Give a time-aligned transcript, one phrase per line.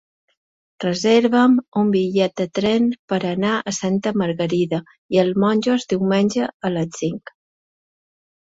[0.83, 4.81] Reserva'm un bitllet de tren per anar a Santa Margarida
[5.17, 7.37] i els Monjos diumenge a les cinc.